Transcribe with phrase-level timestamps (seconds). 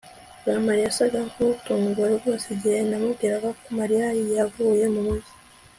[0.45, 5.33] jamali yasaga nkuwatunguwe rwose igihe namubwiraga ko mariya yavuye mumujyi